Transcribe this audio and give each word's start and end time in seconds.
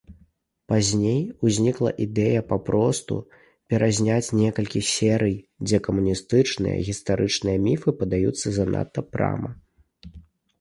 Пазней 0.71 1.17
узнікла 1.47 1.89
ідэя 2.05 2.39
папросту 2.53 3.17
перазняць 3.73 4.33
некалькі 4.39 4.81
серый, 4.93 5.37
дзе 5.67 5.81
камуністычныя 5.89 6.81
гістарычныя 6.89 7.57
міфы 7.69 7.89
падаюцца 8.01 8.47
занадта 8.59 9.07
прама. 9.13 9.49